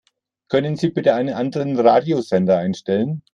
[0.47, 3.21] Können Sie bitte einen anderen Radiosender einstellen?